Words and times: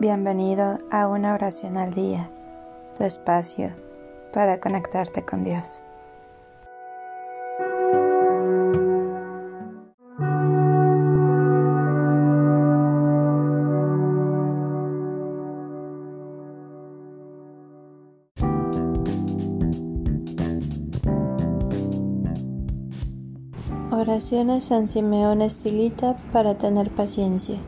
Bienvenido 0.00 0.78
a 0.90 1.08
una 1.08 1.34
oración 1.34 1.76
al 1.76 1.92
día, 1.92 2.30
tu 2.96 3.04
espacio 3.04 3.70
para 4.32 4.58
conectarte 4.58 5.26
con 5.26 5.44
Dios. 5.44 5.82
Oraciones 23.90 24.64
San 24.64 24.88
Simeón 24.88 25.42
Estilita 25.42 26.16
para 26.32 26.56
tener 26.56 26.88
paciencia. 26.88 27.58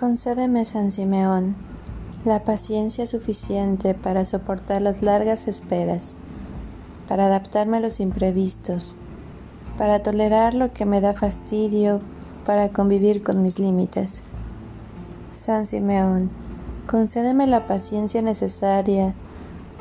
Concédeme, 0.00 0.64
San 0.64 0.90
Simeón, 0.90 1.56
la 2.24 2.42
paciencia 2.42 3.06
suficiente 3.06 3.92
para 3.92 4.24
soportar 4.24 4.80
las 4.80 5.02
largas 5.02 5.46
esperas, 5.46 6.16
para 7.06 7.26
adaptarme 7.26 7.76
a 7.76 7.80
los 7.80 8.00
imprevistos, 8.00 8.96
para 9.76 10.02
tolerar 10.02 10.54
lo 10.54 10.72
que 10.72 10.86
me 10.86 11.02
da 11.02 11.12
fastidio, 11.12 12.00
para 12.46 12.70
convivir 12.70 13.22
con 13.22 13.42
mis 13.42 13.58
límites. 13.58 14.24
San 15.32 15.66
Simeón, 15.66 16.30
concédeme 16.90 17.46
la 17.46 17.66
paciencia 17.66 18.22
necesaria 18.22 19.12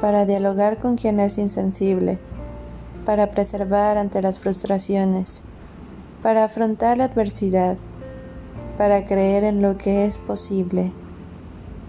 para 0.02 0.26
dialogar 0.26 0.80
con 0.80 0.98
quien 0.98 1.22
es 1.22 1.38
insensible, 1.38 2.20
para 3.06 3.32
preservar 3.32 3.98
ante 3.98 4.22
las 4.22 4.38
frustraciones, 4.38 5.44
para 6.22 6.44
afrontar 6.44 6.98
la 6.98 7.06
adversidad, 7.06 7.78
para 8.80 9.06
creer 9.06 9.44
en 9.44 9.62
lo 9.62 9.78
que 9.78 10.06
es 10.06 10.18
posible. 10.18 10.94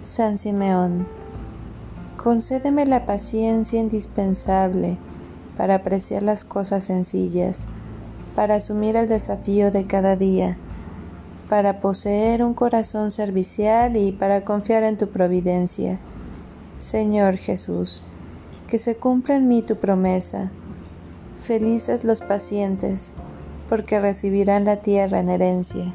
San 0.02 0.38
Simeón, 0.38 1.06
concédeme 2.16 2.84
la 2.84 3.06
paciencia 3.06 3.78
indispensable 3.78 4.98
para 5.56 5.76
apreciar 5.76 6.24
las 6.24 6.44
cosas 6.44 6.82
sencillas, 6.82 7.68
para 8.34 8.56
asumir 8.56 8.96
el 8.96 9.08
desafío 9.08 9.70
de 9.70 9.86
cada 9.86 10.16
día, 10.16 10.56
para 11.48 11.78
poseer 11.78 12.42
un 12.42 12.54
corazón 12.54 13.12
servicial 13.12 13.96
y 13.96 14.10
para 14.10 14.44
confiar 14.44 14.82
en 14.82 14.98
tu 14.98 15.10
providencia. 15.10 16.00
Señor 16.78 17.36
Jesús, 17.36 18.02
que 18.66 18.80
se 18.80 18.96
cumpla 18.96 19.36
en 19.36 19.46
mí 19.46 19.62
tu 19.62 19.76
promesa. 19.76 20.50
Felices 21.40 22.02
los 22.02 22.20
pacientes, 22.20 23.12
porque 23.68 24.00
recibirán 24.00 24.64
la 24.64 24.78
tierra 24.78 25.20
en 25.20 25.28
herencia. 25.28 25.94